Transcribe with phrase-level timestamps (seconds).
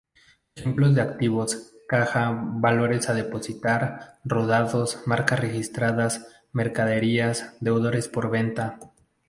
[0.55, 8.79] Ejemplos de activos: Caja, Valores a depositar, Rodados, Marcas Registradas, Mercaderías, Deudores por venta.